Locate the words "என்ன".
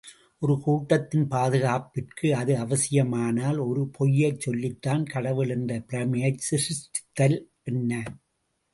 7.63-7.91